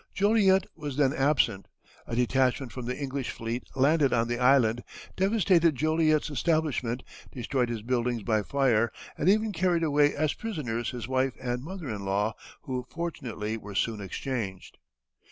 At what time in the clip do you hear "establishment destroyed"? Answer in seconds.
6.31-7.69